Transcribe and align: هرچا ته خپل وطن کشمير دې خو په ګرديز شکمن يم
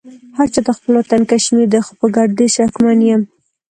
هرچا 0.37 0.59
ته 0.65 0.71
خپل 0.77 0.93
وطن 0.99 1.21
کشمير 1.31 1.67
دې 1.73 1.79
خو 1.85 1.91
په 1.99 2.07
ګرديز 2.15 2.49
شکمن 2.55 2.99
يم 3.09 3.21